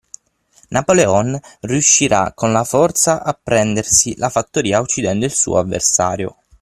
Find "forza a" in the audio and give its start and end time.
2.63-3.39